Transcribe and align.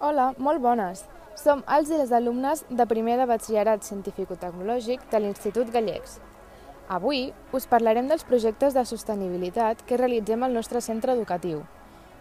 Hola, 0.00 0.28
molt 0.38 0.60
bones. 0.62 1.00
Som 1.34 1.64
els 1.74 1.88
i 1.90 1.96
les 1.98 2.12
alumnes 2.14 2.60
de 2.70 2.84
primer 2.86 3.16
de 3.18 3.24
batxillerat 3.26 3.82
científico-tecnològic 3.82 5.00
de 5.10 5.18
l'Institut 5.18 5.72
Gallecs. 5.74 6.20
Avui 6.86 7.32
us 7.50 7.66
parlarem 7.66 8.06
dels 8.06 8.22
projectes 8.22 8.76
de 8.78 8.84
sostenibilitat 8.86 9.82
que 9.88 9.98
realitzem 9.98 10.44
al 10.46 10.54
nostre 10.54 10.78
centre 10.86 11.16
educatiu. 11.18 11.64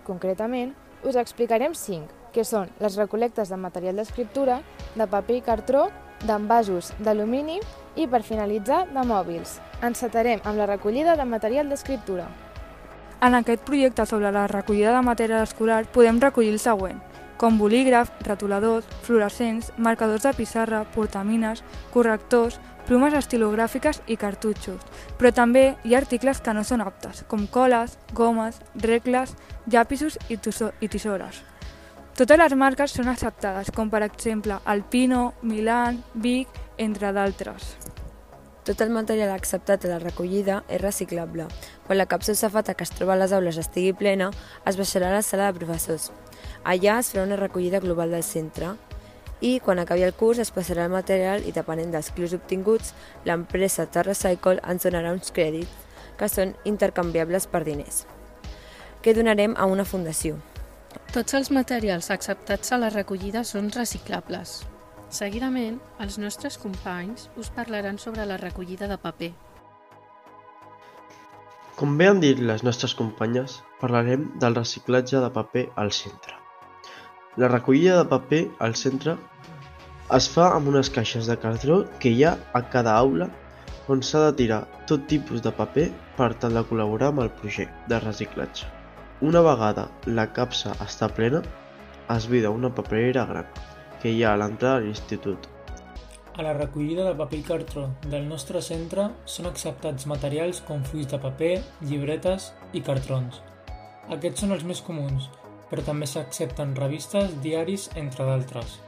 Concretament, 0.07 0.71
us 1.05 1.19
explicarem 1.21 1.75
cinc, 1.77 2.09
que 2.33 2.41
són 2.41 2.73
les 2.81 2.97
recolectes 2.97 3.53
de 3.53 3.61
material 3.61 4.01
d'escriptura, 4.01 4.57
de 4.95 5.05
paper 5.05 5.37
i 5.37 5.45
cartró, 5.45 5.85
d'envasos 6.25 6.95
d'alumini 6.97 7.59
i, 7.93 8.07
per 8.09 8.23
finalitzar, 8.25 8.87
de 8.89 9.05
mòbils. 9.05 9.59
Encetarem 9.85 10.41
amb 10.49 10.57
la 10.57 10.65
recollida 10.65 11.13
de 11.13 11.29
material 11.29 11.69
d'escriptura. 11.69 12.25
En 13.21 13.37
aquest 13.37 13.61
projecte 13.69 14.05
sobre 14.09 14.33
la 14.33 14.47
recollida 14.49 14.97
de 14.97 15.05
material 15.05 15.45
escolar 15.45 15.83
podem 15.93 16.17
recollir 16.21 16.51
el 16.53 16.59
següent, 16.61 16.97
com 17.37 17.57
bolígraf, 17.57 18.11
retoladors, 18.25 18.85
fluorescents, 19.03 19.71
marcadors 19.77 20.23
de 20.23 20.33
pissarra, 20.33 20.83
portamines, 20.95 21.63
correctors, 21.93 22.59
plomes 22.87 23.13
estilogràfiques 23.17 24.01
i 24.07 24.17
cartutxos, 24.17 24.81
però 25.19 25.33
també 25.35 25.65
hi 25.83 25.93
ha 25.93 26.01
articles 26.01 26.41
que 26.41 26.55
no 26.55 26.63
són 26.63 26.81
aptes, 26.81 27.25
com 27.27 27.45
coles, 27.51 27.97
gomes, 28.15 28.61
regles, 28.83 29.35
llapisos 29.67 30.17
i, 30.29 30.39
i 30.39 30.87
tisores. 30.87 31.43
Totes 32.17 32.39
les 32.39 32.55
marques 32.57 32.95
són 32.95 33.11
acceptades, 33.11 33.69
com 33.69 33.91
per 33.93 34.01
exemple 34.07 34.57
Alpino, 34.65 35.35
Milan, 35.43 36.01
Vic, 36.15 36.49
entre 36.81 37.11
d'altres. 37.13 37.75
Tot 38.67 38.81
el 38.83 38.89
material 38.91 39.29
acceptat 39.31 39.85
a 39.85 39.91
la 39.93 39.99
recollida 40.01 40.63
és 40.67 40.81
reciclable. 40.81 41.45
Quan 41.85 42.01
la 42.01 42.07
capsa 42.09 42.35
safata 42.35 42.73
que 42.73 42.83
es 42.83 42.91
troba 42.91 43.13
a 43.13 43.21
les 43.21 43.31
aules 43.31 43.61
estigui 43.61 43.93
plena, 43.93 44.31
es 44.65 44.81
baixarà 44.81 45.11
a 45.11 45.19
la 45.19 45.21
sala 45.23 45.51
de 45.51 45.59
professors. 45.61 46.09
Allà 46.63 46.99
es 46.99 47.11
farà 47.13 47.25
una 47.25 47.39
recollida 47.39 47.79
global 47.79 48.11
del 48.11 48.23
centre 48.23 48.75
i 49.39 49.59
quan 49.63 49.79
acabi 49.79 50.01
el 50.01 50.15
curs 50.17 50.39
es 50.41 50.51
passarà 50.53 50.87
el 50.87 50.93
material 50.93 51.43
i 51.45 51.53
depenent 51.53 51.91
dels 51.93 52.09
clius 52.15 52.33
obtinguts, 52.33 52.93
l'empresa 53.25 53.85
TerraCycle 53.85 54.63
ens 54.65 54.87
donarà 54.87 55.13
uns 55.13 55.33
crèdits 55.33 55.85
que 56.17 56.29
són 56.29 56.55
intercanviables 56.65 57.45
per 57.51 57.63
diners, 57.67 58.05
que 59.01 59.13
donarem 59.13 59.53
a 59.57 59.67
una 59.69 59.85
fundació. 59.85 60.39
Tots 61.13 61.37
els 61.37 61.51
materials 61.53 62.09
acceptats 62.11 62.73
a 62.73 62.79
la 62.81 62.89
recollida 62.89 63.43
són 63.45 63.69
reciclables. 63.75 64.63
Seguidament, 65.13 65.77
els 66.03 66.17
nostres 66.19 66.57
companys 66.59 67.29
us 67.37 67.51
parlaran 67.53 68.01
sobre 68.01 68.25
la 68.25 68.39
recollida 68.41 68.89
de 68.89 68.97
paper. 68.97 69.31
Com 71.77 71.93
bé 71.97 72.09
han 72.09 72.19
dit 72.23 72.41
les 72.41 72.65
nostres 72.65 72.97
companyes, 72.97 73.61
parlarem 73.79 74.31
del 74.41 74.57
reciclatge 74.57 75.21
de 75.21 75.29
paper 75.37 75.67
al 75.77 75.93
centre. 75.93 76.36
La 77.37 77.47
recollida 77.47 77.99
de 77.99 78.09
paper 78.09 78.39
al 78.65 78.73
centre 78.73 79.13
es 80.15 80.27
fa 80.33 80.47
amb 80.55 80.71
unes 80.71 80.89
caixes 80.89 81.27
de 81.29 81.35
cartró 81.37 81.75
que 82.01 82.09
hi 82.09 82.23
ha 82.25 82.31
a 82.57 82.63
cada 82.73 82.95
aula 82.97 83.27
on 83.93 84.01
s'ha 84.07 84.23
de 84.23 84.31
tirar 84.39 84.57
tot 84.89 85.05
tipus 85.11 85.43
de 85.45 85.51
paper 85.59 85.85
per 86.17 86.31
tal 86.41 86.57
de 86.57 86.65
col·laborar 86.71 87.11
amb 87.13 87.21
el 87.27 87.29
projecte 87.43 87.93
de 87.93 88.01
reciclatge. 88.01 88.65
Una 89.21 89.45
vegada 89.45 89.85
la 90.07 90.25
capsa 90.33 90.73
està 90.87 91.11
plena, 91.13 91.43
es 92.17 92.25
vida 92.33 92.49
una 92.49 92.73
paperera 92.73 93.29
gran 93.29 93.53
que 94.01 94.09
hi 94.09 94.25
ha 94.25 94.33
a 94.33 94.41
l'entrada 94.41 94.81
de 94.81 94.87
l'institut. 94.87 95.45
A 96.33 96.41
la 96.41 96.57
recollida 96.57 97.05
de 97.05 97.15
paper 97.21 97.37
i 97.43 97.47
cartró 97.53 97.87
del 98.09 98.25
nostre 98.25 98.65
centre 98.65 99.11
són 99.29 99.53
acceptats 99.53 100.09
materials 100.09 100.65
com 100.65 100.81
fulls 100.89 101.13
de 101.13 101.21
paper, 101.21 101.55
llibretes 101.85 102.51
i 102.73 102.81
cartrons. 102.81 103.43
Aquests 104.09 104.41
són 104.41 104.57
els 104.57 104.65
més 104.65 104.81
comuns, 104.81 105.29
però 105.69 105.83
també 105.83 106.07
s'accepten 106.07 106.75
revistes, 106.75 107.33
diaris, 107.43 107.89
entre 107.95 108.27
d'altres. 108.27 108.79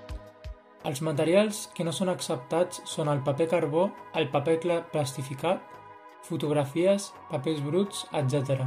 Els 0.87 1.01
materials 1.03 1.65
que 1.75 1.83
no 1.83 1.91
són 1.91 2.11
acceptats 2.11 2.79
són 2.87 3.09
el 3.11 3.19
paper 3.25 3.49
carbó, 3.51 3.89
el 4.15 4.29
paper 4.31 4.59
plastificat, 4.93 5.59
fotografies, 6.23 7.09
papers 7.31 7.59
bruts, 7.65 8.05
etc. 8.15 8.63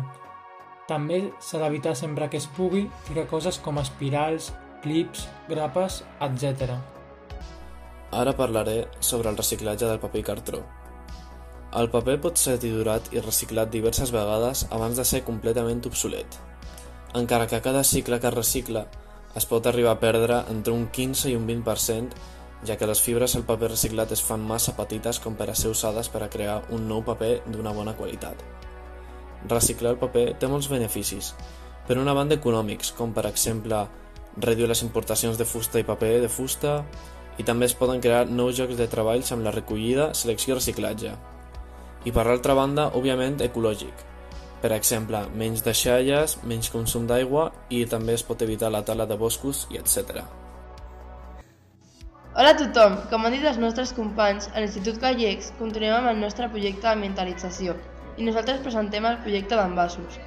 També 0.88 1.22
s'ha 1.40 1.62
d'evitar 1.62 1.94
sempre 1.96 2.28
que 2.28 2.36
es 2.36 2.48
pugui 2.58 2.84
ficar 3.08 3.26
coses 3.30 3.58
com 3.64 3.80
espirals, 3.80 4.50
clips, 4.84 5.24
grapes, 5.48 6.02
etc. 6.20 6.76
Ara 8.12 8.36
parlaré 8.36 8.82
sobre 9.00 9.32
el 9.32 9.40
reciclatge 9.40 9.88
del 9.88 10.00
paper 10.02 10.24
cartró. 10.28 10.62
El 11.80 11.88
paper 11.88 12.18
pot 12.20 12.36
ser 12.36 12.58
triturat 12.60 13.08
i 13.16 13.24
reciclat 13.24 13.72
diverses 13.72 14.12
vegades 14.12 14.66
abans 14.70 15.00
de 15.00 15.08
ser 15.08 15.24
completament 15.24 15.80
obsolet 15.88 16.51
encara 17.14 17.46
que 17.46 17.60
cada 17.60 17.84
cicle 17.84 18.20
que 18.20 18.28
es 18.28 18.34
recicla 18.34 18.86
es 19.36 19.46
pot 19.48 19.66
arribar 19.66 19.92
a 19.96 20.00
perdre 20.00 20.42
entre 20.50 20.72
un 20.72 20.86
15 20.88 21.30
i 21.30 21.36
un 21.36 21.46
20%, 21.48 22.16
ja 22.64 22.76
que 22.76 22.86
les 22.86 23.00
fibres 23.02 23.34
del 23.34 23.44
paper 23.48 23.72
reciclat 23.72 24.12
es 24.12 24.22
fan 24.22 24.44
massa 24.46 24.76
petites 24.76 25.18
com 25.20 25.36
per 25.36 25.50
a 25.50 25.56
ser 25.58 25.72
usades 25.72 26.08
per 26.12 26.22
a 26.22 26.30
crear 26.30 26.62
un 26.70 26.86
nou 26.88 27.02
paper 27.04 27.42
d'una 27.46 27.72
bona 27.72 27.96
qualitat. 27.96 28.36
Reciclar 29.48 29.94
el 29.94 29.98
paper 29.98 30.26
té 30.38 30.48
molts 30.48 30.70
beneficis, 30.70 31.32
per 31.88 31.98
una 31.98 32.14
banda 32.14 32.38
econòmics, 32.38 32.92
com 32.96 33.12
per 33.12 33.26
exemple 33.26 33.86
reduir 34.36 34.68
les 34.70 34.84
importacions 34.86 35.36
de 35.36 35.44
fusta 35.44 35.80
i 35.80 35.84
paper 35.84 36.14
de 36.22 36.30
fusta, 36.30 36.78
i 37.40 37.44
també 37.44 37.66
es 37.66 37.74
poden 37.74 38.00
crear 38.00 38.26
nous 38.28 38.56
llocs 38.58 38.78
de 38.78 38.86
treballs 38.88 39.32
amb 39.32 39.44
la 39.44 39.52
recollida, 39.52 40.12
selecció 40.14 40.54
i 40.54 40.58
reciclatge. 40.60 41.12
I 42.04 42.12
per 42.12 42.26
l'altra 42.26 42.54
banda, 42.54 42.90
òbviament, 42.98 43.40
ecològic, 43.42 44.11
per 44.62 44.70
exemple, 44.76 45.24
menys 45.34 45.64
deixalles, 45.66 46.36
menys 46.46 46.70
consum 46.70 47.08
d'aigua 47.10 47.48
i 47.74 47.82
també 47.90 48.14
es 48.14 48.22
pot 48.22 48.42
evitar 48.46 48.70
la 48.70 48.84
tala 48.86 49.08
de 49.10 49.18
boscos 49.18 49.66
i 49.74 49.80
etc. 49.80 50.22
Hola 52.32 52.52
a 52.54 52.58
tothom! 52.60 52.94
Com 53.10 53.26
han 53.26 53.34
dit 53.34 53.42
els 53.44 53.58
nostres 53.60 53.90
companys, 53.96 54.46
a 54.54 54.62
l'Institut 54.62 55.02
Gallecs 55.02 55.50
continuem 55.58 55.98
amb 55.98 56.12
el 56.12 56.22
nostre 56.22 56.46
projecte 56.54 56.86
d'ambientalització 56.86 57.74
i 58.16 58.28
nosaltres 58.28 58.62
presentem 58.62 59.04
el 59.10 59.18
projecte 59.26 59.58
d'envasos. 59.58 60.22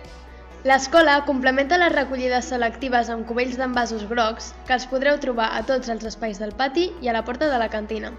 L'escola 0.67 1.15
complementa 1.25 1.79
les 1.79 1.93
recollides 1.95 2.51
selectives 2.51 3.09
amb 3.13 3.27
cubells 3.29 3.57
d'envasos 3.57 4.05
grocs 4.11 4.51
que 4.67 4.75
els 4.75 4.87
podreu 4.91 5.19
trobar 5.23 5.51
a 5.55 5.63
tots 5.65 5.89
els 5.93 6.05
espais 6.11 6.41
del 6.43 6.55
pati 6.61 6.89
i 7.01 7.09
a 7.09 7.15
la 7.15 7.23
porta 7.23 7.49
de 7.51 7.59
la 7.61 7.69
cantina. 7.69 8.11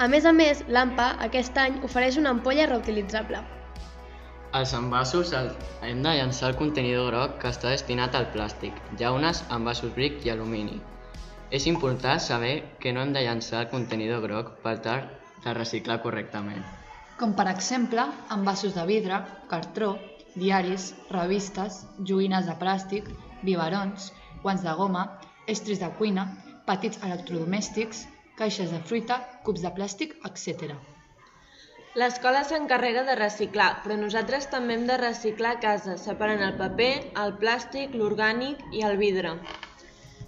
A 0.00 0.08
més 0.10 0.24
a 0.26 0.32
més, 0.34 0.64
l'AMPA 0.66 1.12
aquest 1.28 1.60
any 1.60 1.78
ofereix 1.86 2.18
una 2.18 2.32
ampolla 2.34 2.66
reutilitzable. 2.72 3.44
Als 4.54 4.72
envasos 4.78 5.32
hem 5.34 6.02
de 6.04 6.10
llançar 6.14 6.52
el 6.52 6.56
contenidor 6.58 7.08
groc 7.08 7.32
que 7.42 7.50
està 7.50 7.72
destinat 7.72 8.14
al 8.14 8.28
plàstic, 8.34 8.76
llaunes, 9.00 9.40
envasos 9.56 9.90
bric 9.96 10.20
i 10.22 10.30
alumini. 10.30 10.76
És 11.58 11.66
important 11.66 12.22
saber 12.22 12.52
que 12.78 12.92
no 12.94 13.02
hem 13.02 13.10
de 13.16 13.24
llançar 13.26 13.64
el 13.64 13.72
contenidor 13.72 14.22
groc 14.22 14.52
per 14.62 14.76
tal 14.86 15.08
de 15.42 15.56
reciclar 15.58 15.98
correctament. 16.06 16.62
Com 17.18 17.34
per 17.34 17.48
exemple, 17.50 18.06
envasos 18.38 18.78
de 18.78 18.86
vidre, 18.86 19.18
cartró, 19.50 19.90
diaris, 20.38 20.88
revistes, 21.10 21.82
joguines 21.98 22.46
de 22.46 22.54
plàstic, 22.62 23.10
biberons, 23.42 24.12
guants 24.46 24.62
de 24.62 24.78
goma, 24.78 25.08
estris 25.50 25.82
de 25.82 25.90
cuina, 25.98 26.30
petits 26.70 27.02
electrodomèstics, 27.02 28.06
caixes 28.38 28.70
de 28.70 28.84
fruita, 28.86 29.18
cubs 29.42 29.66
de 29.66 29.74
plàstic, 29.74 30.14
etc. 30.30 30.78
L'escola 31.94 32.40
s'encarrega 32.42 33.04
de 33.06 33.14
reciclar, 33.14 33.68
però 33.84 33.94
nosaltres 33.94 34.48
també 34.50 34.74
hem 34.74 34.88
de 34.88 34.96
reciclar 34.98 35.52
a 35.54 35.60
casa, 35.62 35.92
separant 36.04 36.40
el 36.42 36.56
paper, 36.58 36.90
el 37.22 37.36
plàstic, 37.38 37.94
l'orgànic 37.94 38.64
i 38.74 38.82
el 38.82 38.98
vidre. 38.98 39.36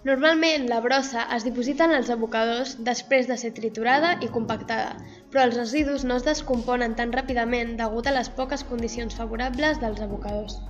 Normalment 0.06 0.68
la 0.70 0.78
brossa 0.84 1.24
es 1.34 1.42
diposita 1.42 1.88
en 1.90 1.96
els 1.96 2.12
abocadors 2.14 2.76
després 2.86 3.26
de 3.26 3.34
ser 3.42 3.50
triturada 3.58 4.12
i 4.22 4.30
compactada, 4.30 4.94
però 5.32 5.42
els 5.48 5.58
residus 5.58 6.06
no 6.06 6.22
es 6.22 6.30
descomponen 6.30 6.94
tan 6.94 7.10
ràpidament 7.10 7.74
degut 7.82 8.06
a 8.06 8.14
les 8.14 8.30
poques 8.30 8.62
condicions 8.70 9.18
favorables 9.18 9.82
dels 9.82 10.06
abocadors. 10.06 10.60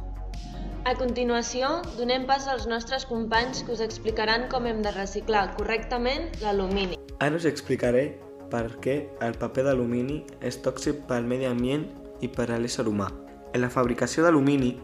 A 0.89 0.95
continuació, 0.97 1.83
donem 2.01 2.25
pas 2.25 2.49
als 2.49 2.65
nostres 2.73 3.05
companys 3.05 3.67
que 3.67 3.77
us 3.77 3.85
explicaran 3.85 4.49
com 4.49 4.65
hem 4.65 4.81
de 4.81 4.97
reciclar 4.97 5.51
correctament 5.61 6.31
l'alumini. 6.41 6.97
Ara 7.21 7.37
us 7.37 7.45
explicaré 7.45 8.15
perquè 8.53 8.97
el 9.27 9.37
paper 9.41 9.65
d'alumini 9.67 10.23
és 10.41 10.59
tòxic 10.65 11.05
pel 11.09 11.27
medi 11.29 11.49
ambient 11.49 11.87
i 12.25 12.29
per 12.33 12.51
a 12.51 12.59
l'ésser 12.61 12.87
humà. 12.89 13.11
En 13.55 13.63
la 13.65 13.73
fabricació 13.73 14.25
d'alumini 14.25 14.75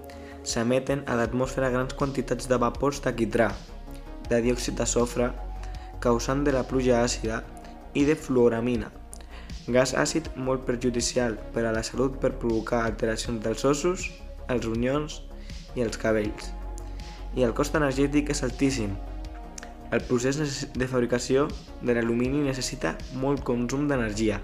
s'emeten 0.42 1.04
a 1.06 1.16
l'atmosfera 1.18 1.70
grans 1.70 1.94
quantitats 1.94 2.48
de 2.50 2.58
vapors 2.58 3.02
de 3.04 3.12
quitrà, 3.18 3.52
de 4.28 4.40
diòxid 4.42 4.78
de 4.80 4.86
sofre, 4.86 5.30
causant 6.00 6.42
de 6.44 6.54
la 6.54 6.64
pluja 6.66 7.02
àcida 7.04 7.42
i 7.94 8.04
de 8.08 8.16
fluoramina, 8.18 8.90
gas 9.68 9.92
àcid 9.94 10.32
molt 10.34 10.64
perjudicial 10.66 11.36
per 11.54 11.66
a 11.66 11.72
la 11.74 11.84
salut 11.86 12.18
per 12.18 12.32
provocar 12.42 12.82
alteracions 12.82 13.42
dels 13.44 13.64
ossos, 13.64 14.08
els 14.50 14.66
ronyons 14.66 15.20
i 15.76 15.84
els 15.86 15.96
cabells. 15.96 16.50
I 17.38 17.46
el 17.46 17.54
cost 17.54 17.76
energètic 17.78 18.32
és 18.34 18.42
altíssim, 18.42 18.96
el 19.92 20.00
procés 20.08 20.38
de 20.72 20.88
fabricació 20.88 21.46
de 21.84 21.92
l'alumini 21.92 22.40
necessita 22.40 22.94
molt 23.20 23.42
consum 23.44 23.84
d'energia. 23.90 24.38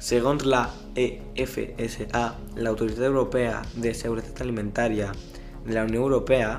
Segons 0.00 0.46
la 0.48 0.62
EFSA, 0.96 2.24
l'Autoritat 2.56 3.04
Europea 3.04 3.60
de 3.76 3.92
Seguretat 3.92 4.40
Alimentària 4.40 5.12
de 5.66 5.76
la 5.76 5.84
Unió 5.84 6.06
Europea, 6.06 6.56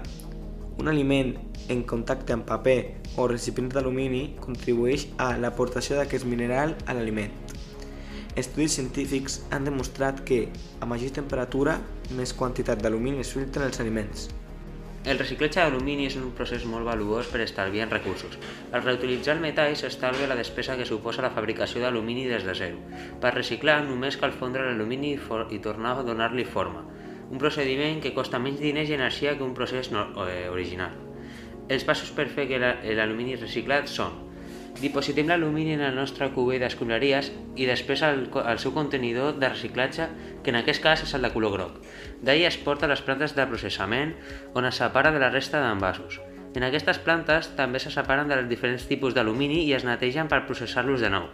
un 0.78 0.94
aliment 0.94 1.34
en 1.74 1.84
contacte 1.90 2.38
amb 2.38 2.46
paper 2.46 2.78
o 3.18 3.26
recipients 3.28 3.74
d'alumini 3.74 4.36
contribueix 4.46 5.08
a 5.18 5.34
l'aportació 5.42 5.98
d'aquest 5.98 6.30
mineral 6.30 6.78
a 6.86 6.94
l'aliment. 6.94 7.34
Estudis 8.38 8.78
científics 8.78 9.42
han 9.50 9.66
demostrat 9.66 10.22
que, 10.22 10.44
a 10.80 10.86
major 10.86 11.16
temperatura, 11.18 11.80
més 12.14 12.38
quantitat 12.38 12.84
d'alumini 12.84 13.26
es 13.26 13.34
filtra 13.34 13.66
en 13.66 13.72
els 13.72 13.82
aliments. 13.82 14.30
El 15.08 15.20
reciclatge 15.22 15.62
d'alumini 15.64 16.04
és 16.10 16.18
un 16.20 16.34
procés 16.36 16.66
molt 16.68 16.84
valuós 16.84 17.30
per 17.32 17.40
estalviar 17.40 17.86
recursos. 17.88 18.34
Al 18.76 18.82
reutilitzar 18.84 19.38
el 19.38 19.44
metall 19.46 19.76
s'estalvia 19.80 20.28
la 20.28 20.36
despesa 20.36 20.76
que 20.76 20.88
suposa 20.90 21.24
la 21.24 21.30
fabricació 21.32 21.80
d'alumini 21.80 22.26
des 22.28 22.44
de 22.44 22.56
zero. 22.60 22.82
Per 23.24 23.32
reciclar 23.32 23.78
només 23.86 24.20
cal 24.20 24.36
fondre 24.36 24.66
l'alumini 24.68 25.14
i 25.16 25.62
tornar 25.64 25.96
a 25.96 26.04
donar-li 26.04 26.44
forma, 26.44 26.84
un 27.32 27.40
procediment 27.40 28.04
que 28.04 28.12
costa 28.14 28.44
menys 28.44 28.60
diners 28.60 28.92
i 28.92 29.00
energia 29.00 29.38
que 29.38 29.48
un 29.48 29.56
procés 29.56 29.94
no, 29.96 30.10
eh, 30.28 30.50
original. 30.52 31.00
Els 31.70 31.88
passos 31.88 32.12
per 32.12 32.28
fer 32.28 32.50
que 32.52 32.60
l'alumini 32.60 33.40
reciclat 33.40 33.88
són 33.88 34.27
Dipositem 34.78 35.32
l'alumini 35.32 35.74
en 35.74 35.82
el 35.82 35.96
nostre 35.98 36.28
cuber 36.36 36.60
d'escombraries 36.62 37.32
i 37.58 37.66
després 37.66 38.04
al, 38.06 38.28
al 38.46 38.60
seu 38.62 38.76
contenidor 38.76 39.40
de 39.42 39.50
reciclatge, 39.50 40.06
que 40.46 40.54
en 40.54 40.60
aquest 40.60 40.84
cas 40.84 41.02
és 41.02 41.14
el 41.18 41.26
de 41.26 41.32
color 41.34 41.56
groc. 41.56 41.80
D'ahir 42.22 42.46
es 42.52 42.60
porta 42.62 42.86
a 42.86 42.92
les 42.92 43.02
plantes 43.02 43.34
de 43.34 43.48
processament, 43.50 44.14
on 44.54 44.70
es 44.70 44.78
separa 44.78 45.10
de 45.16 45.24
la 45.24 45.32
resta 45.34 45.64
d'envasos. 45.64 46.20
En 46.54 46.66
aquestes 46.68 47.02
plantes 47.02 47.50
també 47.58 47.82
se 47.82 47.90
separen 47.94 48.30
dels 48.30 48.46
diferents 48.50 48.86
tipus 48.86 49.18
d'alumini 49.18 49.64
i 49.66 49.74
es 49.74 49.86
netegen 49.86 50.30
per 50.30 50.46
processar-los 50.46 51.02
de 51.02 51.10
nou. 51.10 51.26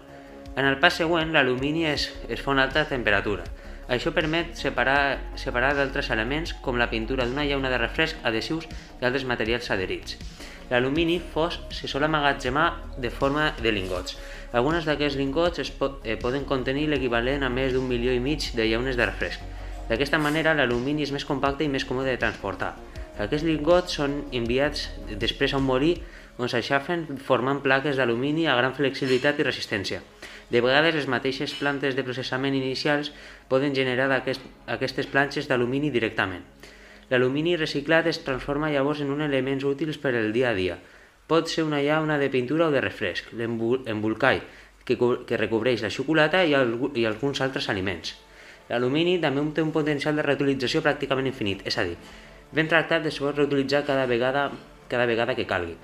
En 0.56 0.64
el 0.70 0.80
pas 0.80 0.96
següent, 0.96 1.36
l'alumini 1.36 1.88
es, 1.92 2.08
es 2.30 2.40
fa 2.40 2.52
a 2.52 2.56
una 2.56 2.68
alta 2.70 2.86
temperatura. 2.88 3.44
Això 3.92 4.14
permet 4.16 4.56
separar, 4.56 5.20
separar 5.36 5.74
d'altres 5.76 6.10
elements 6.16 6.56
com 6.64 6.80
la 6.80 6.88
pintura 6.92 7.28
d'una 7.28 7.44
llauna 7.44 7.72
de 7.74 7.80
refresc, 7.82 8.24
adhesius 8.24 8.70
i 8.72 9.04
altres 9.04 9.28
materials 9.28 9.68
adherits. 9.76 10.16
L'alumini 10.70 11.20
fos 11.20 11.60
se 11.74 11.90
sol 11.92 12.06
amagatzemar 12.08 12.68
de 12.98 13.10
forma 13.12 13.52
de 13.60 13.72
lingots. 13.76 14.18
Alguns 14.54 14.86
d'aquests 14.86 15.18
lingots 15.20 15.60
es 15.64 15.72
po 15.74 15.98
eh, 16.04 16.16
poden 16.22 16.46
contenir 16.46 16.88
l'equivalent 16.92 17.44
a 17.44 17.50
més 17.50 17.74
d'un 17.74 17.88
milió 17.90 18.14
i 18.14 18.22
mig 18.24 18.52
de 18.56 18.68
llaunes 18.70 19.00
de 19.00 19.08
refresc. 19.10 19.42
D'aquesta 19.90 20.20
manera, 20.22 20.54
l'alumini 20.56 21.04
és 21.04 21.12
més 21.12 21.26
compacte 21.28 21.66
i 21.66 21.72
més 21.72 21.86
còmode 21.86 22.14
de 22.14 22.20
transportar. 22.22 22.74
Aquests 23.20 23.46
lingots 23.46 24.00
són 24.00 24.22
enviats 24.34 24.88
després 25.22 25.54
a 25.54 25.60
un 25.60 25.68
molí 25.68 25.98
on 26.42 26.50
s'aixafen 26.50 27.06
formant 27.22 27.60
plaques 27.62 28.00
d'alumini 28.00 28.48
a 28.48 28.56
gran 28.58 28.74
flexibilitat 28.74 29.40
i 29.40 29.46
resistència. 29.46 30.02
De 30.50 30.62
vegades, 30.62 30.96
les 30.96 31.10
mateixes 31.10 31.54
plantes 31.60 31.96
de 31.98 32.06
processament 32.06 32.56
inicials 32.58 33.12
poden 33.50 33.76
generar 33.78 34.10
aquest, 34.16 34.42
aquestes 34.68 35.10
planxes 35.10 35.50
d'alumini 35.50 35.92
directament. 35.94 36.44
L'alumini 37.10 37.56
reciclat 37.58 38.08
es 38.08 38.24
transforma 38.24 38.72
llavors 38.72 39.02
en 39.04 39.12
un 39.12 39.22
elements 39.22 39.66
útils 39.68 40.00
per 40.00 40.16
al 40.16 40.32
dia 40.34 40.52
a 40.52 40.58
dia. 40.58 40.78
Pot 41.28 41.50
ser 41.52 41.64
una 41.64 41.82
llauna 41.82 42.18
de 42.20 42.30
pintura 42.30 42.68
o 42.68 42.72
de 42.72 42.82
refresc, 42.82 43.32
l'embolcall, 43.34 44.44
que, 44.86 44.98
que 44.98 45.40
recobreix 45.40 45.84
la 45.84 45.92
xocolata 45.92 46.44
i, 46.44 46.54
el, 46.58 46.76
i 46.96 47.06
alguns 47.08 47.42
altres 47.42 47.70
aliments. 47.72 48.16
L'alumini 48.70 49.18
també 49.24 49.44
té 49.56 49.64
un 49.64 49.72
potencial 49.76 50.16
de 50.16 50.26
reutilització 50.26 50.84
pràcticament 50.84 51.28
infinit, 51.32 51.64
és 51.68 51.78
a 51.78 51.88
dir, 51.88 51.98
ben 52.54 52.70
tractat 52.70 53.06
es 53.10 53.20
pot 53.20 53.36
reutilitzar 53.38 53.84
cada 53.88 54.06
vegada, 54.06 54.50
cada 54.92 55.08
vegada 55.10 55.36
que 55.36 55.48
calgui. 55.48 55.76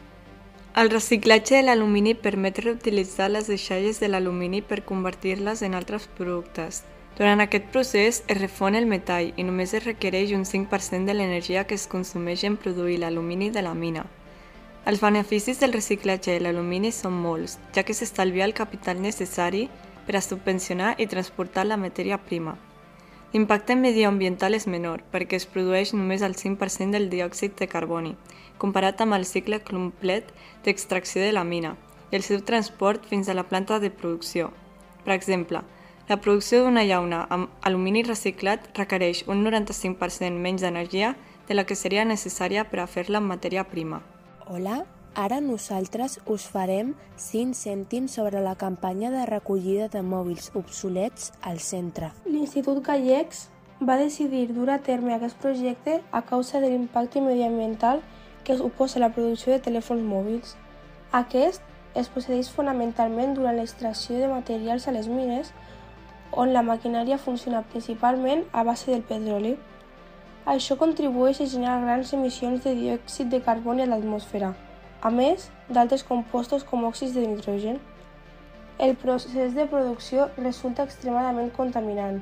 El 0.79 0.91
reciclatge 0.93 1.57
de 1.57 1.63
l'alumini 1.65 2.13
permet 2.13 2.59
reutilitzar 2.63 3.31
les 3.31 3.49
deixalles 3.49 3.99
de 3.99 4.07
l'alumini 4.07 4.61
per 4.61 4.83
convertir-les 4.85 5.63
en 5.65 5.75
altres 5.75 6.05
productes, 6.19 6.83
durant 7.19 7.43
aquest 7.43 7.65
procés 7.73 8.21
es 8.31 8.37
refon 8.39 8.77
el 8.79 8.85
metall 8.87 9.33
i 9.35 9.43
només 9.43 9.73
es 9.75 9.83
requereix 9.83 10.31
un 10.37 10.45
5% 10.47 11.03
de 11.03 11.13
l'energia 11.13 11.65
que 11.67 11.75
es 11.75 11.83
consumeix 11.91 12.45
en 12.47 12.55
produir 12.55 12.95
l'alumini 13.01 13.49
de 13.51 13.61
la 13.61 13.73
mina. 13.75 14.05
Els 14.87 15.01
beneficis 15.03 15.59
del 15.59 15.73
reciclatge 15.75 16.31
de 16.31 16.39
l'alumini 16.39 16.93
són 16.95 17.17
molts, 17.19 17.57
ja 17.75 17.83
que 17.83 17.93
s'estalvia 17.93 18.45
el 18.47 18.55
capital 18.55 19.01
necessari 19.03 19.65
per 20.07 20.15
a 20.15 20.21
subvencionar 20.23 20.93
i 20.97 21.07
transportar 21.11 21.65
la 21.67 21.77
matèria 21.77 22.17
prima. 22.17 22.55
L'impacte 23.33 23.75
medioambiental 23.75 24.55
és 24.55 24.65
menor 24.65 25.03
perquè 25.11 25.35
es 25.37 25.45
produeix 25.45 25.91
només 25.93 26.23
el 26.23 26.37
5% 26.39 26.95
del 26.95 27.09
diòxid 27.11 27.59
de 27.59 27.67
carboni, 27.67 28.15
comparat 28.57 29.03
amb 29.03 29.17
el 29.19 29.27
cicle 29.27 29.59
complet 29.59 30.31
d'extracció 30.63 31.21
de 31.21 31.35
la 31.35 31.43
mina 31.43 31.75
i 32.13 32.15
el 32.15 32.23
seu 32.23 32.39
transport 32.47 33.03
fins 33.11 33.27
a 33.27 33.35
la 33.35 33.43
planta 33.51 33.81
de 33.83 33.91
producció. 33.91 34.53
Per 35.03 35.13
exemple, 35.13 35.61
la 36.09 36.17
producció 36.17 36.63
d'una 36.63 36.81
llauna 36.89 37.19
amb 37.29 37.65
alumini 37.69 38.01
reciclat 38.01 38.63
requereix 38.73 39.19
un 39.29 39.43
95% 39.45 40.39
menys 40.41 40.63
d'energia 40.65 41.11
de 41.47 41.53
la 41.53 41.67
que 41.69 41.77
seria 41.77 42.05
necessària 42.05 42.63
per 42.71 42.79
a 42.81 42.87
fer-la 42.89 43.21
amb 43.21 43.29
matèria 43.29 43.63
prima. 43.69 43.99
Hola, 44.47 44.79
ara 45.13 45.37
nosaltres 45.39 46.17
us 46.25 46.47
farem 46.49 46.95
5 47.27 47.53
cèntims 47.53 48.17
sobre 48.17 48.41
la 48.41 48.55
campanya 48.57 49.13
de 49.13 49.27
recollida 49.29 49.87
de 49.93 50.01
mòbils 50.01 50.49
obsolets 50.57 51.29
al 51.45 51.61
centre. 51.61 52.09
L'Institut 52.25 52.81
Gallecs 52.81 53.45
va 53.79 54.01
decidir 54.01 54.47
dur 54.49 54.73
a 54.73 54.81
terme 54.81 55.13
aquest 55.13 55.37
projecte 55.37 56.01
a 56.11 56.23
causa 56.25 56.59
de 56.59 56.73
l'impacte 56.73 57.21
mediambiental 57.21 58.01
que 58.43 58.57
suposa 58.57 58.97
la 58.97 59.13
producció 59.13 59.53
de 59.53 59.61
telèfons 59.61 60.01
mòbils. 60.01 60.57
Aquest 61.11 61.61
es 61.93 62.09
procedeix 62.09 62.49
fonamentalment 62.49 63.37
durant 63.37 63.61
l'extracció 63.61 64.17
de 64.17 64.27
materials 64.27 64.87
a 64.87 64.91
les 64.91 65.07
mines 65.07 65.53
on 66.31 66.53
la 66.53 66.61
maquinària 66.61 67.17
funciona 67.17 67.63
principalment 67.71 68.45
a 68.51 68.63
base 68.63 68.91
del 68.91 69.01
petroli. 69.01 69.57
Això 70.45 70.77
contribueix 70.77 71.41
a 71.41 71.47
generar 71.49 71.81
grans 71.83 72.13
emissions 72.13 72.63
de 72.63 72.73
diòxid 72.75 73.29
de 73.29 73.41
carboni 73.45 73.83
a 73.83 73.89
l'atmosfera, 73.91 74.53
a 75.01 75.09
més 75.09 75.49
d'altres 75.69 76.03
compostos 76.03 76.63
com 76.63 76.87
òxids 76.89 77.13
de 77.13 77.27
nitrogen. 77.27 77.79
El 78.79 78.95
procés 78.95 79.55
de 79.55 79.67
producció 79.67 80.29
resulta 80.37 80.85
extremadament 80.87 81.51
contaminant, 81.55 82.21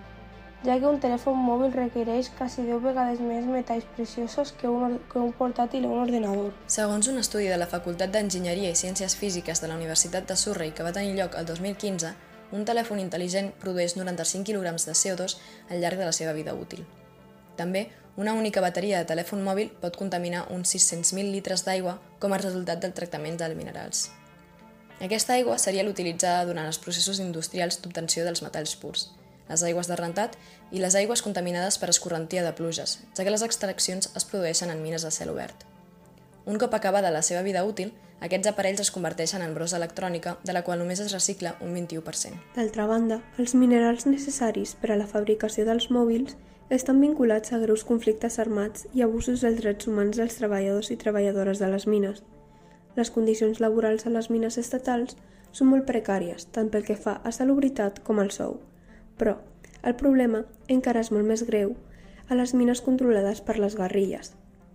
ja 0.65 0.77
que 0.79 0.89
un 0.89 0.97
telèfon 0.99 1.37
mòbil 1.37 1.73
requereix 1.75 2.31
quasi 2.37 2.63
10 2.65 2.81
vegades 2.81 3.19
més 3.21 3.45
metalls 3.45 3.85
preciosos 3.95 4.53
que 4.57 4.67
un, 4.67 4.97
que 5.11 5.19
un 5.21 5.31
portàtil 5.37 5.85
o 5.85 5.91
un 5.93 6.07
ordenador. 6.07 6.55
Segons 6.65 7.07
un 7.11 7.21
estudi 7.21 7.47
de 7.51 7.59
la 7.61 7.69
Facultat 7.69 8.11
d'Enginyeria 8.11 8.71
i 8.73 8.79
Ciències 8.79 9.15
Físiques 9.15 9.61
de 9.61 9.69
la 9.69 9.77
Universitat 9.77 10.27
de 10.27 10.35
Surrey 10.35 10.73
que 10.73 10.83
va 10.87 10.95
tenir 10.95 11.13
lloc 11.19 11.37
el 11.37 11.45
2015, 11.45 12.15
un 12.51 12.65
telèfon 12.65 13.01
intel·ligent 13.01 13.51
produeix 13.61 13.97
95 13.97 14.45
kg 14.47 14.75
de 14.85 14.95
CO2 14.95 15.37
al 15.69 15.81
llarg 15.81 15.99
de 15.99 16.05
la 16.07 16.15
seva 16.15 16.33
vida 16.33 16.53
útil. 16.55 16.85
També, 17.57 17.87
una 18.17 18.33
única 18.33 18.61
bateria 18.61 18.99
de 19.01 19.09
telèfon 19.09 19.43
mòbil 19.45 19.69
pot 19.81 19.97
contaminar 19.97 20.47
uns 20.53 20.73
600.000 20.73 21.33
litres 21.33 21.65
d'aigua 21.65 21.97
com 22.19 22.33
a 22.33 22.39
resultat 22.41 22.81
del 22.81 22.95
tractament 22.97 23.37
dels 23.37 23.57
minerals. 23.57 24.07
Aquesta 24.97 25.35
aigua 25.35 25.59
seria 25.61 25.83
l'utilitzada 25.85 26.45
durant 26.49 26.65
els 26.65 26.79
processos 26.81 27.19
industrials 27.21 27.77
d'obtenció 27.81 28.23
dels 28.25 28.41
metalls 28.41 28.73
purs, 28.81 29.11
les 29.49 29.63
aigües 29.63 29.87
de 29.87 29.95
rentat 29.99 30.37
i 30.71 30.81
les 30.81 30.95
aigües 30.97 31.21
contaminades 31.21 31.77
per 31.77 31.91
escorrentia 31.93 32.43
de 32.43 32.53
pluges, 32.57 32.97
ja 33.13 33.23
que 33.23 33.33
les 33.33 33.45
extraccions 33.45 34.09
es 34.15 34.25
produeixen 34.25 34.73
en 34.73 34.81
mines 34.81 35.05
a 35.05 35.11
cel 35.13 35.29
obert. 35.33 35.67
Un 36.45 36.57
cop 36.57 36.73
acabada 36.73 37.13
la 37.13 37.21
seva 37.21 37.43
vida 37.45 37.63
útil, 37.67 37.93
aquests 38.19 38.49
aparells 38.49 38.81
es 38.81 38.89
converteixen 38.89 39.43
en 39.45 39.53
brossa 39.53 39.77
electrònica, 39.77 40.37
de 40.43 40.53
la 40.55 40.63
qual 40.65 40.79
només 40.81 40.99
es 41.03 41.13
recicla 41.13 41.55
un 41.61 41.75
21%. 41.75 42.39
D'altra 42.55 42.87
banda, 42.89 43.19
els 43.37 43.53
minerals 43.53 44.07
necessaris 44.09 44.73
per 44.81 44.91
a 44.91 44.97
la 44.97 45.05
fabricació 45.09 45.67
dels 45.67 45.91
mòbils 45.93 46.33
estan 46.73 46.99
vinculats 46.99 47.53
a 47.53 47.59
greus 47.61 47.85
conflictes 47.87 48.39
armats 48.43 48.87
i 48.93 49.05
abusos 49.05 49.45
dels 49.45 49.61
drets 49.61 49.87
humans 49.87 50.17
dels 50.17 50.35
treballadors 50.39 50.89
i 50.91 50.97
treballadores 50.97 51.61
de 51.61 51.69
les 51.71 51.85
mines. 51.87 52.23
Les 52.97 53.13
condicions 53.13 53.61
laborals 53.61 54.07
a 54.07 54.11
les 54.11 54.31
mines 54.33 54.57
estatals 54.57 55.15
són 55.53 55.69
molt 55.69 55.85
precàries, 55.85 56.49
tant 56.51 56.73
pel 56.73 56.83
que 56.83 56.97
fa 56.97 57.19
a 57.23 57.31
salubritat 57.31 58.01
com 58.03 58.19
al 58.19 58.33
sou. 58.33 58.57
Però 59.21 59.37
el 59.83 59.95
problema 59.95 60.43
encara 60.67 61.05
és 61.05 61.13
molt 61.13 61.29
més 61.29 61.45
greu 61.45 61.77
a 62.27 62.35
les 62.35 62.57
mines 62.57 62.81
controlades 62.81 63.45
per 63.45 63.59
les 63.61 63.77
guerrilles, 63.77 64.33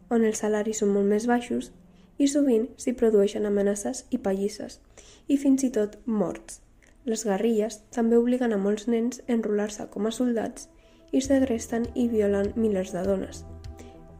on 0.08 0.24
els 0.24 0.40
salaris 0.40 0.80
són 0.80 0.94
molt 0.94 1.10
més 1.10 1.26
baixos 1.26 1.72
i 2.18 2.28
sovint 2.28 2.68
s'hi 2.76 2.94
produeixen 2.98 3.46
amenaces 3.46 4.04
i 4.10 4.18
pallisses, 4.18 4.80
i 5.28 5.38
fins 5.38 5.64
i 5.64 5.70
tot 5.70 5.98
morts. 6.06 6.60
Les 7.04 7.24
guerrilles 7.26 7.80
també 7.94 8.18
obliguen 8.18 8.54
a 8.54 8.60
molts 8.62 8.86
nens 8.86 9.22
a 9.24 9.32
enrolar-se 9.34 9.88
com 9.90 10.06
a 10.06 10.14
soldats 10.14 10.68
i 11.12 11.20
segresten 11.20 11.88
i 11.94 12.08
violen 12.08 12.52
milers 12.56 12.94
de 12.94 13.02
dones. 13.06 13.42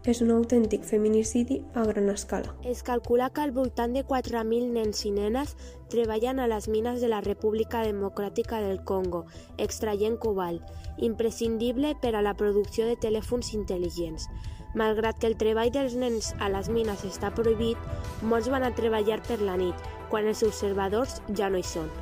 És 0.03 0.19
un 0.19 0.33
autèntic 0.35 0.83
feminicidi 0.83 1.61
a 1.79 1.85
gran 1.87 2.09
escala. 2.11 2.57
Es 2.67 2.83
calcula 2.83 3.29
que 3.31 3.41
al 3.41 3.53
voltant 3.55 3.93
de 3.95 4.03
4.000 4.03 4.73
nens 4.75 5.05
i 5.07 5.13
nenes 5.15 5.55
treballen 5.93 6.41
a 6.43 6.49
les 6.51 6.67
mines 6.67 7.01
de 7.01 7.07
la 7.13 7.21
República 7.23 7.85
Democràtica 7.87 8.59
del 8.65 8.83
Congo, 8.83 9.27
extraient 9.63 10.19
cobalt, 10.19 10.67
imprescindible 10.99 11.95
per 12.03 12.17
a 12.17 12.23
la 12.27 12.35
producció 12.35 12.89
de 12.91 12.99
telèfons 12.99 13.55
intel·ligents. 13.55 14.27
Malgrat 14.75 15.21
que 15.21 15.31
el 15.31 15.39
treball 15.39 15.71
dels 15.71 15.95
nens 15.95 16.33
a 16.41 16.49
les 16.51 16.67
mines 16.73 17.05
està 17.07 17.31
prohibit, 17.31 17.79
molts 18.23 18.51
van 18.51 18.67
a 18.67 18.75
treballar 18.75 19.21
per 19.29 19.39
la 19.39 19.55
nit, 19.61 19.87
quan 20.11 20.27
els 20.27 20.43
observadors 20.43 21.21
ja 21.31 21.53
no 21.53 21.63
hi 21.63 21.69
són. 21.77 21.93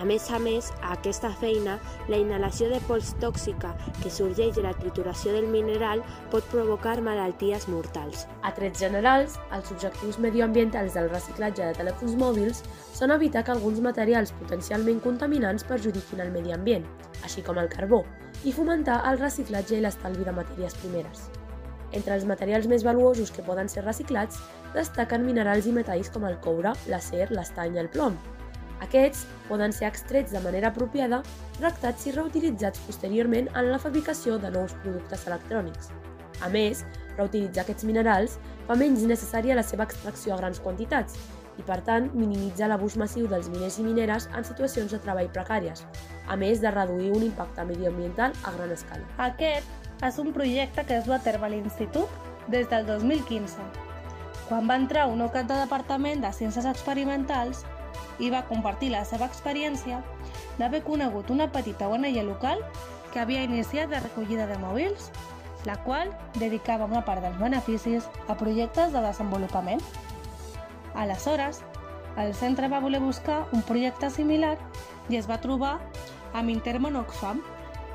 A 0.00 0.04
més 0.08 0.24
a 0.32 0.38
més, 0.40 0.70
a 0.80 0.94
aquesta 0.96 1.30
feina, 1.40 1.76
la 2.08 2.18
inhalació 2.18 2.68
de 2.70 2.80
pols 2.88 3.12
tòxica 3.22 3.72
que 4.00 4.10
sorgeix 4.10 4.54
de 4.56 4.64
la 4.64 4.72
trituració 4.78 5.34
del 5.36 5.48
mineral 5.52 6.02
pot 6.32 6.46
provocar 6.52 6.96
malalties 7.04 7.68
mortals. 7.68 8.24
A 8.42 8.54
trets 8.56 8.80
generals, 8.80 9.36
els 9.52 9.70
objectius 9.74 10.18
medioambientals 10.18 10.96
del 10.96 11.10
reciclatge 11.12 11.68
de 11.68 11.76
telèfons 11.78 12.16
mòbils 12.18 12.64
són 12.96 13.14
evitar 13.14 13.44
que 13.44 13.54
alguns 13.54 13.82
materials 13.84 14.34
potencialment 14.40 15.02
contaminants 15.04 15.68
perjudiquin 15.68 16.24
el 16.24 16.32
medi 16.34 16.56
ambient, 16.56 16.88
així 17.22 17.44
com 17.44 17.60
el 17.62 17.70
carbó, 17.70 18.02
i 18.44 18.52
fomentar 18.56 19.02
el 19.12 19.20
reciclatge 19.20 19.78
i 19.78 19.84
l'estalvi 19.84 20.26
de 20.26 20.34
matèries 20.34 20.76
primeres. 20.82 21.28
Entre 21.92 22.14
els 22.16 22.24
materials 22.24 22.66
més 22.66 22.84
valuosos 22.84 23.30
que 23.30 23.44
poden 23.44 23.68
ser 23.68 23.84
reciclats 23.84 24.40
destaquen 24.72 25.26
minerals 25.26 25.68
i 25.68 25.74
metalls 25.76 26.08
com 26.10 26.24
el 26.24 26.38
coure, 26.40 26.72
l'acer, 26.88 27.26
l'estany 27.30 27.76
i 27.76 27.82
el 27.82 27.90
plom, 27.92 28.16
aquests 28.82 29.26
poden 29.48 29.72
ser 29.74 29.88
extrets 29.88 30.32
de 30.34 30.40
manera 30.44 30.72
apropiada, 30.72 31.22
tractats 31.58 32.06
i 32.08 32.14
reutilitzats 32.16 32.82
posteriorment 32.86 33.50
en 33.54 33.70
la 33.70 33.80
fabricació 33.82 34.38
de 34.42 34.50
nous 34.54 34.74
productes 34.82 35.26
electrònics. 35.30 35.92
A 36.42 36.48
més, 36.50 36.82
reutilitzar 37.18 37.62
aquests 37.62 37.86
minerals 37.86 38.38
fa 38.66 38.76
menys 38.78 39.04
necessària 39.06 39.58
la 39.58 39.66
seva 39.66 39.86
extracció 39.88 40.34
a 40.34 40.40
grans 40.40 40.60
quantitats 40.64 41.18
i, 41.58 41.62
per 41.66 41.82
tant, 41.86 42.08
minimitza 42.16 42.68
l'abús 42.70 42.96
massiu 42.96 43.28
dels 43.28 43.50
miners 43.52 43.78
i 43.78 43.86
mineres 43.86 44.28
en 44.36 44.46
situacions 44.48 44.94
de 44.94 45.00
treball 45.04 45.30
precàries, 45.34 45.84
a 46.26 46.36
més 46.40 46.62
de 46.64 46.72
reduir 46.72 47.12
un 47.12 47.26
impacte 47.28 47.66
mediambiental 47.68 48.34
a 48.42 48.54
gran 48.56 48.72
escala. 48.72 49.06
Aquest 49.28 50.02
és 50.02 50.18
un 50.18 50.32
projecte 50.34 50.86
que 50.88 50.98
es 50.98 51.06
du 51.06 51.14
a 51.14 51.20
terme 51.22 51.46
a 51.46 51.52
l'Institut 51.52 52.08
des 52.50 52.68
del 52.70 52.86
2015, 52.88 53.68
quan 54.48 54.66
va 54.68 54.80
entrar 54.80 55.06
un 55.10 55.20
nou 55.22 55.30
cap 55.30 55.46
de 55.46 55.60
Departament 55.60 56.24
de 56.24 56.32
Ciències 56.34 56.66
Experimentals 56.68 57.62
i 58.18 58.30
va 58.30 58.44
compartir 58.48 58.90
la 58.92 59.04
seva 59.08 59.26
experiència 59.30 60.02
d'haver 60.58 60.82
conegut 60.84 61.30
una 61.30 61.50
petita 61.52 61.88
ONG 61.88 62.18
local 62.26 62.62
que 63.12 63.20
havia 63.20 63.44
iniciat 63.44 63.90
la 63.90 64.00
recollida 64.00 64.46
de 64.46 64.58
mòbils, 64.58 65.10
la 65.64 65.76
qual 65.84 66.10
dedicava 66.34 66.88
una 66.88 67.04
part 67.04 67.22
dels 67.22 67.38
beneficis 67.38 68.08
a 68.28 68.36
projectes 68.36 68.92
de 68.92 69.02
desenvolupament. 69.04 69.82
Aleshores, 70.94 71.62
el 72.16 72.34
centre 72.34 72.68
va 72.68 72.80
voler 72.80 73.00
buscar 73.00 73.46
un 73.52 73.62
projecte 73.62 74.10
similar 74.10 74.56
i 75.08 75.16
es 75.16 75.28
va 75.28 75.40
trobar 75.40 75.78
amb 76.32 76.50
Intermon 76.52 76.96
Oxfam, 77.00 77.42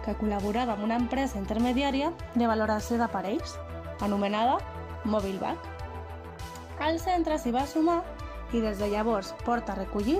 que 0.05 0.15
col·laborava 0.17 0.73
amb 0.77 0.85
una 0.87 0.97
empresa 0.97 1.37
intermediària 1.37 2.13
de 2.35 2.47
valoració 2.47 2.97
d'aparells, 2.97 3.57
anomenada 4.01 4.57
Mobilback. 5.05 5.57
El 6.87 6.99
centre 7.01 7.37
s'hi 7.41 7.51
va 7.51 7.65
sumar 7.67 8.01
i 8.53 8.61
des 8.63 8.79
de 8.79 8.91
llavors 8.91 9.33
porta 9.45 9.73
a 9.73 9.79
recollir 9.79 10.19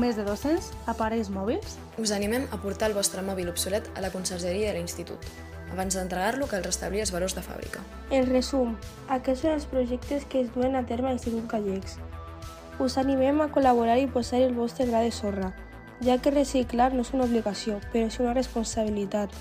més 0.00 0.16
de 0.16 0.24
200 0.24 0.72
aparells 0.88 1.30
mòbils. 1.30 1.76
Us 1.98 2.10
animem 2.16 2.48
a 2.50 2.58
portar 2.62 2.88
el 2.88 2.96
vostre 2.96 3.22
mòbil 3.22 3.50
obsolet 3.52 3.90
a 3.96 4.00
la 4.00 4.10
consergeria 4.10 4.70
de 4.70 4.78
l'Institut, 4.78 5.26
abans 5.72 5.94
d'entregar-lo 5.94 6.48
cal 6.50 6.64
restablir 6.64 7.02
els 7.04 7.12
valors 7.14 7.36
de 7.36 7.42
fàbrica. 7.46 7.82
En 8.10 8.26
resum, 8.26 8.74
aquests 9.08 9.44
són 9.44 9.56
els 9.56 9.66
projectes 9.70 10.26
que 10.26 10.42
es 10.42 10.50
duen 10.54 10.74
a 10.74 10.84
terme 10.86 11.10
a 11.10 11.14
l'Institut 11.14 11.46
Gallecs. 11.50 11.98
Us 12.80 12.96
animem 12.98 13.40
a 13.44 13.50
col·laborar 13.54 13.98
i 14.00 14.08
posar 14.10 14.40
el 14.42 14.56
vostre 14.56 14.88
gra 14.88 15.04
de 15.04 15.12
sorra, 15.14 15.52
ja 16.02 16.18
que 16.18 16.32
reciclar 16.34 16.92
no 16.94 17.04
és 17.04 17.12
una 17.14 17.26
obligació, 17.28 17.78
però 17.92 18.08
és 18.08 18.20
una 18.20 18.34
responsabilitat. 18.34 19.34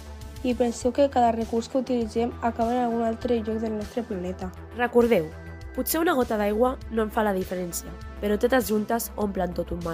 I 0.44 0.54
penseu 0.56 0.94
que 0.96 1.10
cada 1.12 1.34
recurs 1.36 1.68
que 1.68 1.80
utilitzem 1.82 2.32
acaba 2.42 2.76
en 2.76 2.84
algun 2.84 3.04
altre 3.04 3.42
lloc 3.42 3.60
del 3.64 3.76
nostre 3.76 4.04
planeta. 4.04 4.52
Recordeu, 4.78 5.28
Potser 5.80 6.02
una 6.04 6.12
gota 6.12 6.36
d'aigua 6.36 6.74
no 6.92 7.06
en 7.06 7.12
fa 7.16 7.24
la 7.24 7.32
diferència, 7.32 7.88
però 8.20 8.36
totes 8.36 8.68
juntes 8.68 9.06
omplen 9.16 9.54
tot 9.56 9.70
un 9.72 9.80
mar. 9.86 9.94